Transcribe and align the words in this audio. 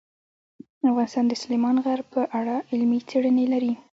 افغانستان 0.89 1.25
د 1.27 1.33
سلیمان 1.43 1.75
غر 1.85 1.99
په 2.13 2.21
اړه 2.39 2.55
علمي 2.71 2.99
څېړنې 3.09 3.45
لري. 3.53 3.73